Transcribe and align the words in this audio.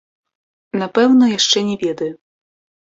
Напэўна 0.85 1.29
яшчэ 1.37 1.57
не 1.71 1.79
ведаю. 1.87 2.13